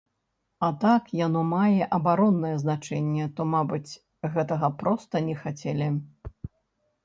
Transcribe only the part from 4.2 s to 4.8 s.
гэтага